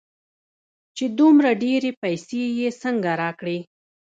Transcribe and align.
چې 0.95 1.05
دومره 1.19 1.49
ډېرې 1.63 1.91
پيسې 2.01 2.41
يې 2.59 2.69
څنگه 2.81 3.11
راکړې. 3.21 3.57